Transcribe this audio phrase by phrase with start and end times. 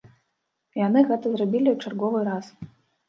[0.77, 2.45] І яны гэта зрабілі ў чарговы раз.